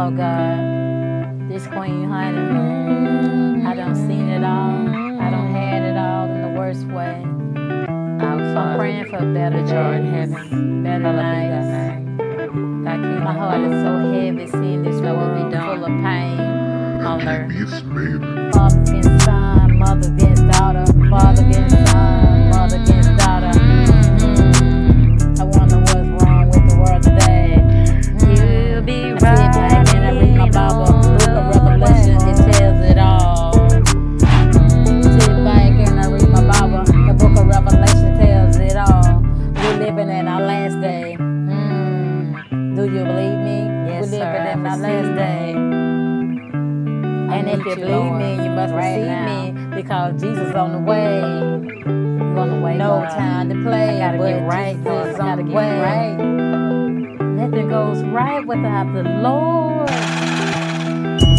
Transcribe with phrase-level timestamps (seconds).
[0.00, 1.50] Hello, God.
[1.50, 3.66] This Queen Honey.
[3.66, 4.88] I don't seen it all.
[5.20, 7.20] I don't had it all in the worst way.
[8.24, 12.16] I'm praying for a better which art in days, heaven, better hallowed be thy nights.
[12.16, 12.82] name.
[12.84, 15.66] Thy My heart is so heavy seeing this Thy will world be done.
[15.66, 16.40] full of pain.
[17.04, 18.54] on earth.
[18.54, 23.39] Father against son, mother against daughter, father against son, mother against daughter.
[53.00, 54.02] No time to play.
[54.02, 55.80] I gotta get right, I gotta get way.
[55.80, 56.16] right.
[56.18, 59.88] Nothing goes right without the Lord.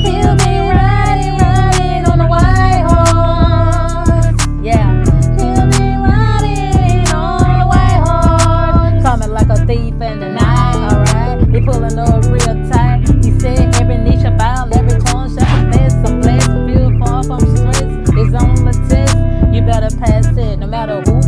[0.00, 4.34] He'll be riding, riding on the white horse.
[4.64, 5.04] Yeah.
[5.36, 9.02] He'll be riding on the white horse.
[9.02, 11.46] Coming like a thief in the night, alright?
[11.50, 13.04] He pulling up real tight.
[13.22, 15.92] He said every knee shall bow, every tongue shall confess.
[15.92, 17.82] I'm blessed, feel far from stress.
[17.82, 19.18] It's on the test.
[19.52, 21.21] You better pass it, no matter who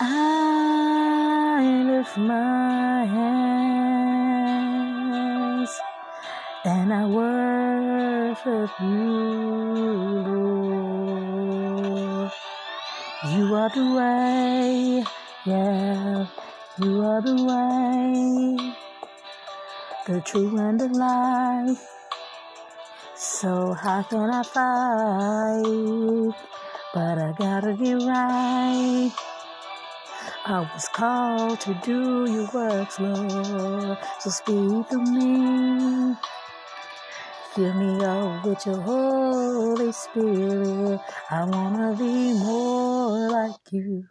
[0.00, 4.10] I lift my hands
[6.64, 9.12] and I worship you,
[11.04, 12.32] Lord.
[13.32, 15.04] You are the way,
[15.44, 16.26] yeah.
[16.80, 18.56] You are the way,
[20.06, 21.95] the truth and the life.
[23.16, 26.34] So how can I fight?
[26.92, 29.10] But I gotta get right.
[30.44, 33.98] I was called to do your works, Lord.
[34.20, 36.14] So speak to me.
[37.54, 41.00] Fill me up with your Holy Spirit.
[41.30, 44.04] I wanna be more like you.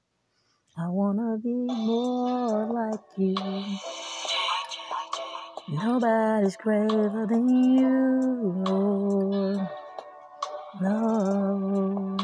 [0.78, 3.36] I wanna be more like you.
[5.84, 9.69] Nobody's greater than you, Lord.
[10.81, 12.18] No.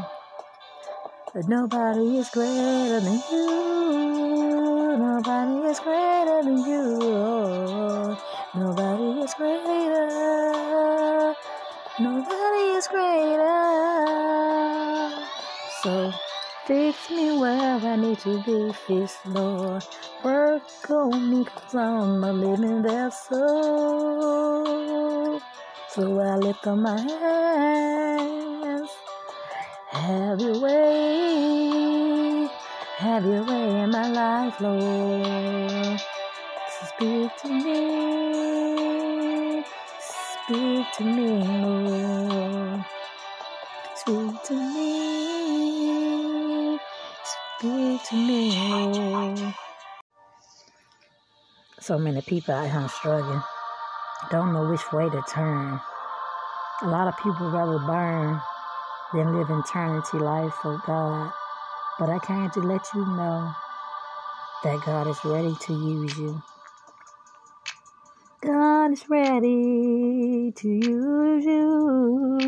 [1.34, 4.98] But nobody is greater than you.
[4.98, 8.18] Nobody is greater than you, Lord.
[8.56, 11.36] Nobody is greater.
[12.00, 13.50] Nobody is greater.
[15.84, 16.14] So
[16.72, 19.84] fix me where I need to be fixed, Lord.
[20.24, 23.42] Work on me I'm a living vessel.
[25.90, 28.90] So I lift up my hands.
[29.90, 32.48] Have your way.
[33.00, 36.00] Have your way in my life, Lord.
[36.88, 37.80] Speak to me.
[40.00, 41.30] Speak to me,
[41.64, 42.86] Lord.
[43.96, 45.11] Speak to me.
[48.12, 48.18] So
[51.98, 53.42] many people out here struggling.
[54.30, 55.80] Don't know which way to turn.
[56.82, 58.42] A lot of people rather burn
[59.14, 61.32] than live eternity life for God.
[61.98, 63.54] But I came to let you know
[64.66, 66.42] that God is ready to use you.
[68.42, 72.42] God is ready to use you.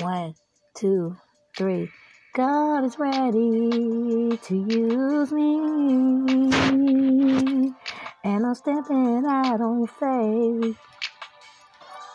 [0.00, 0.34] One,
[0.74, 1.16] two,
[1.56, 1.90] three.
[2.34, 5.52] God is ready to use me.
[8.24, 10.78] And I'm stepping out on faith.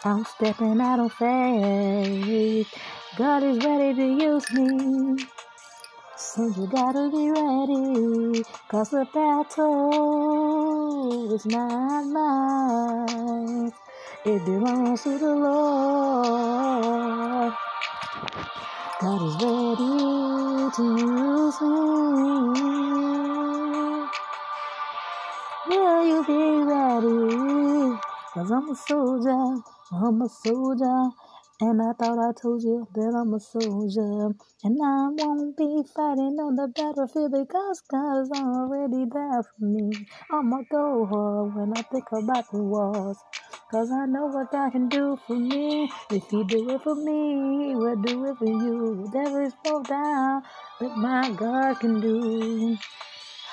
[0.04, 2.74] I'm stepping out on faith.
[3.16, 5.18] God is ready to use me.
[6.16, 8.44] So you gotta be ready.
[8.69, 9.72] Cause the battle
[11.36, 13.72] is not mine.
[14.25, 17.54] It belongs to the Lord.
[19.02, 20.84] God is ready to
[24.02, 24.08] me.
[25.68, 28.00] Will you be ready?
[28.34, 29.64] Cause I'm a soldier,
[29.94, 31.10] I'm a soldier,
[31.62, 34.36] And I thought I told you that I'm a soldier.
[34.66, 39.92] And I won't be fighting on the battlefield because God's already there for me.
[40.32, 43.18] I'ma go hard when I think about the wars.
[43.72, 45.92] Cause I know what God can do for me.
[46.12, 48.94] If He do it for me, He will do it for you.
[49.12, 50.44] Whatever is broke down,
[50.98, 52.78] my God can do.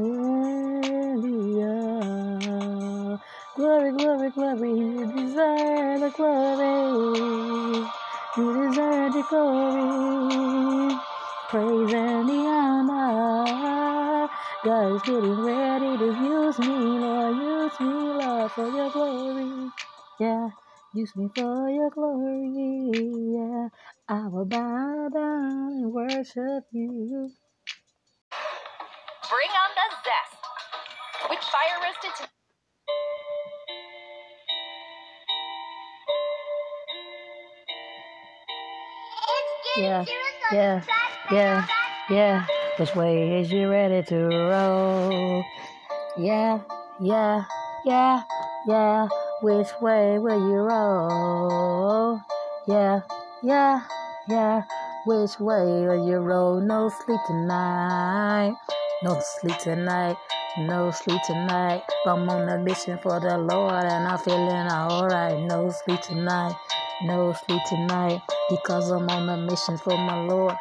[3.55, 4.71] Glory, glory, glory.
[4.71, 7.87] You deserve the glory.
[8.37, 9.74] You deserve the glory.
[21.05, 22.89] Use me for your glory.
[23.37, 23.69] Yeah.
[24.09, 27.29] I will bow down and worship you.
[29.29, 30.33] Bring on the zest
[31.29, 32.29] with fire roasted to-
[39.77, 40.05] Yeah,
[40.51, 40.81] yeah,
[41.31, 41.67] yeah,
[42.09, 42.45] yeah.
[42.79, 45.43] Which way is you ready to roll?
[46.17, 46.61] Yeah,
[46.99, 47.43] yeah,
[47.85, 48.23] yeah,
[48.67, 49.07] yeah.
[49.41, 52.21] Which way will you roll?
[52.67, 53.01] Yeah,
[53.43, 53.81] yeah,
[54.29, 54.63] yeah.
[55.05, 56.61] Which way will you roll?
[56.61, 58.55] No sleep tonight.
[59.03, 60.15] No sleep tonight.
[60.57, 61.83] No sleep tonight.
[62.07, 65.37] I'm on a mission for the Lord and I'm feeling alright.
[65.43, 66.55] No sleep tonight.
[67.03, 70.55] No sleep tonight because I'm on a mission for my Lord.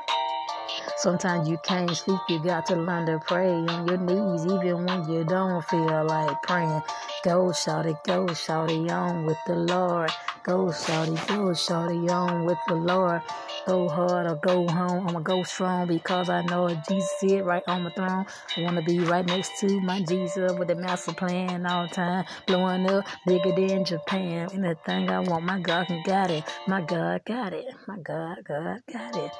[0.98, 5.10] Sometimes you can't sleep, you got to learn to pray on your knees, even when
[5.10, 6.82] you don't feel like praying.
[7.24, 10.10] Go, shout it, go, shout it on with the Lord.
[10.44, 13.22] Go, shout it, go, shout it on with the Lord.
[13.66, 15.08] Go hard or go home.
[15.08, 18.26] I'ma go strong because I know Jesus sit right on my throne.
[18.56, 22.24] I wanna be right next to my Jesus with the master plan all the time.
[22.46, 24.48] Blowing up bigger than Japan.
[24.52, 26.44] Anything I want, my God can got it.
[26.66, 27.66] My God got it.
[27.88, 29.32] My God, God got it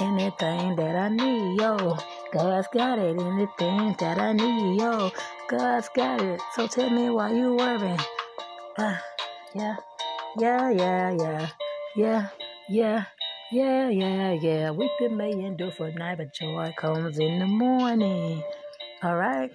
[0.00, 1.96] anything that I need, yo.
[2.32, 5.10] God's got it, anything that I need, yo.
[5.48, 6.40] God's got it.
[6.54, 7.98] So tell me why you worrying.
[8.78, 8.96] Uh,
[9.54, 9.76] yeah,
[10.38, 11.48] yeah, yeah, yeah,
[11.96, 12.28] yeah,
[12.68, 13.04] yeah.
[13.52, 14.70] Yeah, yeah, yeah.
[14.70, 18.44] Weeping may endure for a night, but joy comes in the morning.
[19.02, 19.50] All right.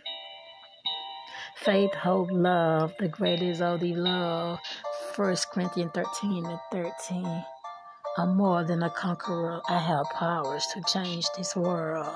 [1.55, 2.93] Faith, hope, love.
[2.99, 4.59] The greatest of the love.
[5.13, 7.45] First Corinthians 13 and 13.
[8.17, 9.59] I'm more than a conqueror.
[9.67, 12.07] I have powers to change this world.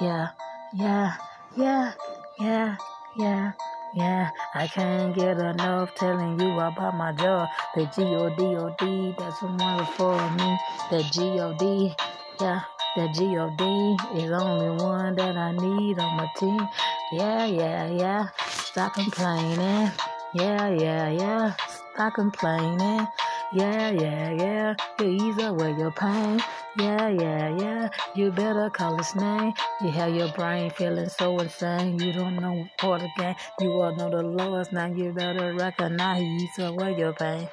[0.00, 0.30] Yeah,
[0.74, 1.12] yeah,
[1.56, 1.92] yeah,
[2.40, 2.76] yeah,
[3.16, 3.52] yeah,
[3.94, 4.30] yeah.
[4.56, 7.48] I can't get enough telling you about my job.
[7.76, 10.58] The G-O-D-O-D, that's one for me.
[10.90, 11.94] The G-O-D,
[12.40, 12.62] yeah.
[12.96, 16.68] The G-O-D is only one that I need on my team.
[17.12, 18.28] Yeah, yeah, yeah.
[18.48, 19.92] Stop complaining.
[20.34, 21.54] Yeah, yeah, yeah.
[21.94, 23.06] Stop complaining.
[23.52, 24.74] Yeah, yeah, yeah.
[25.00, 26.40] You ease away your pain.
[26.78, 27.88] Yeah, yeah, yeah.
[28.14, 29.54] You better call his name.
[29.82, 31.98] You have your brain feeling so insane.
[31.98, 33.34] You don't know of the game.
[33.60, 34.86] You all know the Lord's now.
[34.86, 37.48] You better recognize he eats away your pain.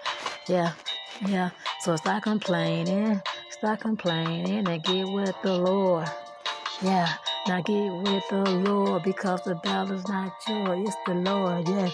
[0.47, 0.73] Yeah,
[1.27, 1.49] yeah.
[1.81, 3.19] So stop complaining.
[3.49, 6.07] Stop complaining and get with the Lord.
[6.81, 7.11] Yeah,
[7.47, 11.67] now get with the Lord because the battle's not yours, it's the Lord.
[11.67, 11.89] Yeah,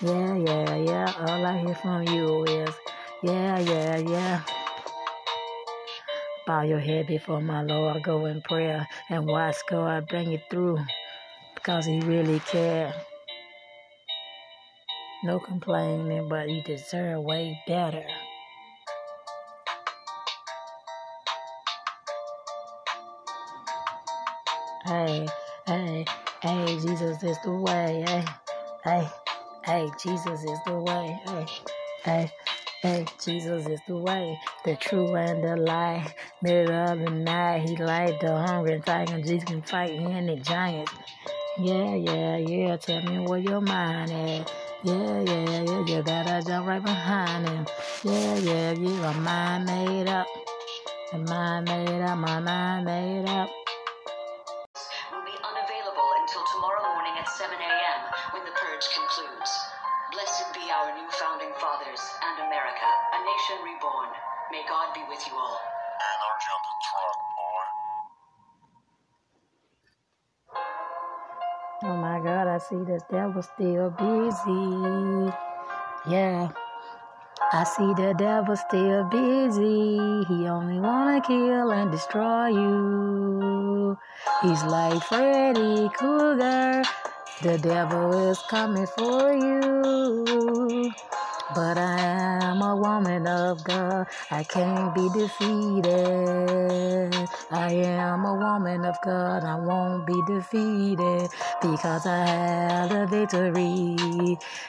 [0.00, 1.12] yeah, yeah, yeah.
[1.26, 2.72] All I hear from you is,
[3.22, 4.42] yeah, yeah, yeah.
[6.46, 10.78] Bow your head before my Lord, go in prayer and watch God bring you through
[11.54, 12.94] because He really cares.
[15.24, 18.04] No complaining, but you deserve way better.
[24.86, 25.28] Hey,
[25.66, 26.04] hey,
[26.42, 28.04] hey, Jesus is the way.
[28.06, 28.24] Hey,
[28.84, 29.08] hey,
[29.64, 31.20] hey, Jesus is the way.
[31.26, 31.46] Hey,
[32.04, 32.32] hey,
[32.82, 36.14] hey, Jesus is the way, the true and the light.
[36.42, 39.20] Middle of the night, he light the hungry tiger.
[39.20, 40.92] Jesus can fight any giants.
[41.58, 42.76] Yeah, yeah, yeah.
[42.76, 44.52] Tell me where your mind at.
[44.84, 45.84] Yeah, yeah, yeah.
[45.86, 47.66] You better jump right behind him.
[48.04, 49.12] Yeah, yeah, yeah.
[49.12, 50.26] My mind made up.
[51.12, 52.18] My mind made up.
[52.18, 53.50] My mind made up.
[62.22, 64.10] And America, a nation reborn.
[64.52, 65.60] May God be with you all.
[66.10, 67.66] Energy on the truck, boy.
[71.90, 75.32] Oh my God, I see this devil still busy.
[76.10, 76.50] Yeah,
[77.52, 80.24] I see the devil still busy.
[80.28, 83.98] He only wanna kill and destroy you.
[84.42, 86.82] He's like Freddy Krueger.
[87.42, 90.92] The devil is coming for you.
[91.54, 92.00] But I
[92.42, 94.06] am a woman of God.
[94.30, 95.86] I can't be defeated.
[97.50, 99.44] I am a woman of God.
[99.44, 101.30] I won't be defeated
[101.62, 103.96] because I have the victory.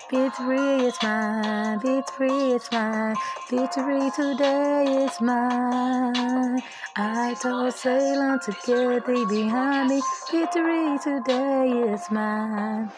[0.10, 1.82] Victory is mine.
[1.82, 3.16] Victory is mine.
[3.50, 6.60] Victory today is mine.
[6.96, 10.02] I told Satan to get thee behind me.
[10.32, 12.92] Victory today is mine.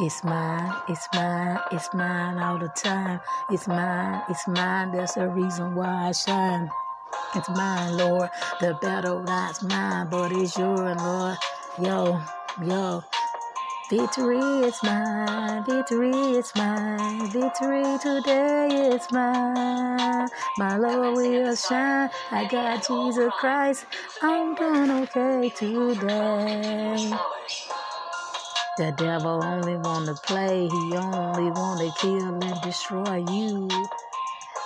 [0.00, 3.20] It's mine, it's mine, it's mine all the time.
[3.50, 4.92] It's mine, it's mine.
[4.92, 6.70] That's the reason why I shine.
[7.36, 8.30] It's mine, Lord.
[8.60, 11.38] The battle that's mine, but it's yours, Lord.
[11.80, 12.20] Yo,
[12.64, 13.04] yo.
[13.90, 20.28] Victory is mine, victory is mine, victory today is mine.
[20.58, 22.10] My Lord will shine.
[22.32, 23.86] I got Jesus Christ.
[24.22, 27.12] I'm doing okay today.
[28.78, 33.68] The devil only wanna play, he only wanna kill and destroy you.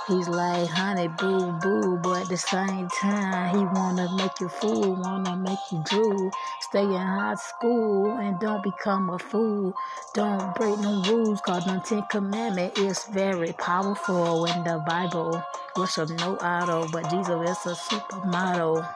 [0.06, 4.94] He's like honey boo boo, but at the same time he wanna make you fool,
[4.96, 6.30] wanna make you drool.
[6.60, 9.74] Stay in high school and don't become a fool.
[10.14, 15.42] Don't break no rules, cause the Ten Commandment is very powerful in the Bible.
[15.76, 18.86] Worship no idol, but Jesus is a supermodel.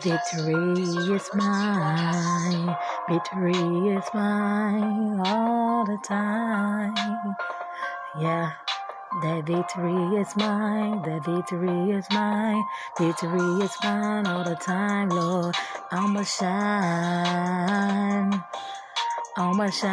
[0.00, 0.82] Victory
[1.14, 2.76] is mine.
[3.08, 3.52] Victory
[3.96, 7.36] is mine all the time.
[8.18, 8.52] Yeah.
[9.20, 12.64] That victory is mine, that victory is mine,
[12.98, 15.54] victory is mine all the time, Lord.
[15.90, 16.52] I'ma shine,
[19.36, 19.92] I'ma shine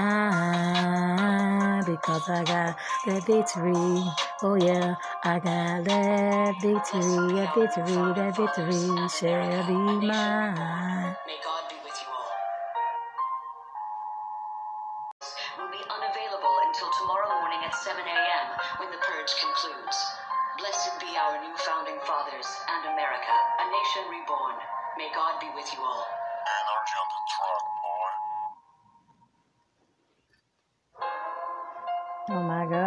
[1.85, 2.77] because I got
[3.07, 3.73] that victory.
[4.43, 11.15] Oh yeah, I got that victory, that victory, that victory shall be mine.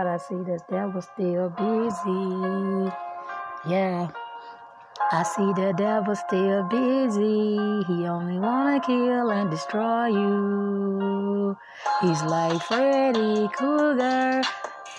[0.03, 2.93] God, I see this devil still busy.
[3.71, 4.09] Yeah.
[5.13, 7.55] I see the devil still busy.
[7.87, 11.57] He only wanna kill and destroy you.
[12.01, 14.43] He's like Freddy Krueger.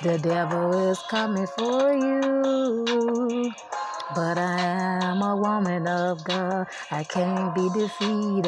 [0.03, 3.51] The devil is coming for you.
[4.15, 4.60] But I
[5.05, 6.67] am a woman of God.
[6.91, 8.46] I can't be defeated.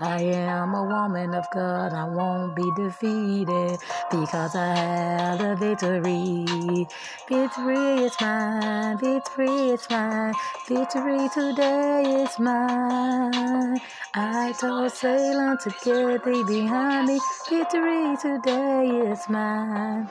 [0.00, 1.92] I am a woman of God.
[1.92, 3.78] I won't be defeated
[4.10, 6.86] because I have the victory.
[7.28, 8.98] Victory is mine.
[8.98, 10.34] Victory is mine.
[10.68, 13.78] Victory today is mine.
[14.14, 17.20] I told Satan to get thee behind me.
[17.50, 20.08] Victory today is mine.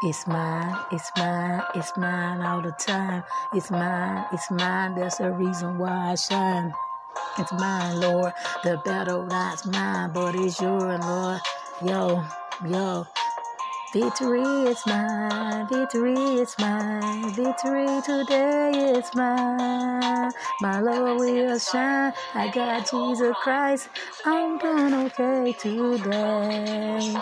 [0.00, 3.24] It's mine, it's mine, it's mine all the time.
[3.52, 4.94] It's mine, it's mine.
[4.94, 6.72] That's the reason why I shine.
[7.36, 8.32] It's mine, Lord.
[8.62, 11.40] The battle that's mine, but it's yours, Lord.
[11.84, 12.24] Yo,
[12.64, 13.08] yo.
[13.92, 20.30] Victory is mine, victory is mine, victory today is mine.
[20.60, 22.12] My Lord will shine.
[22.34, 23.88] I got Jesus Christ.
[24.24, 27.16] I'm doing okay today.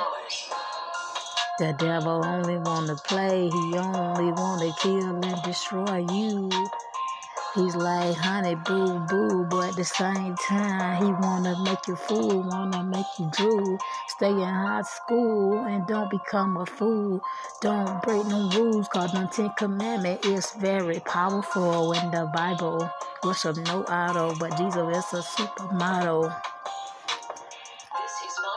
[1.58, 6.50] The devil only wanna play, he only wanna kill and destroy you.
[7.54, 12.42] He's like honey boo boo, but at the same time he wanna make you fool,
[12.42, 13.78] wanna make you drool.
[14.08, 17.22] Stay in high school and don't become a fool.
[17.62, 22.90] Don't break no rules, cause the Ten Commandment is very powerful in the Bible.
[23.24, 26.36] Worship no idol, but Jesus is a supermodel.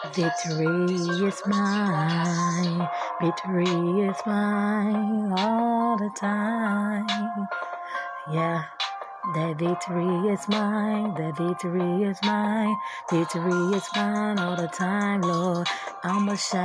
[0.05, 0.95] Victory
[1.27, 2.89] is mine,
[3.21, 3.63] victory
[4.09, 7.07] is mine all the time.
[8.31, 8.63] Yeah,
[9.35, 12.75] that victory is mine, that victory is mine,
[13.11, 15.67] victory is mine all the time, Lord.
[16.03, 16.63] I'ma shine,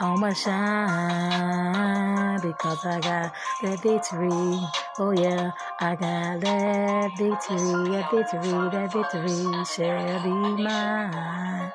[0.00, 4.30] I'ma shine because I got that victory.
[4.98, 10.30] Oh yeah, I got that victory, that victory, that victory shall be
[10.62, 11.72] mine.